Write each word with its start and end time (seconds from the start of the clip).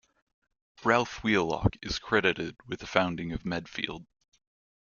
Ralph 0.83 1.23
Wheelock 1.23 1.77
is 1.83 1.99
credited 1.99 2.55
with 2.65 2.79
the 2.79 2.87
founding 2.87 3.33
of 3.33 3.45
Medfield. 3.45 4.03